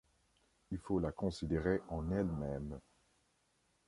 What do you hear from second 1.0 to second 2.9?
considérer en elle-même.